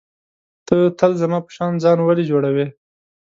[0.67, 2.67] ته تل زما په شان ځان ولي جوړوې.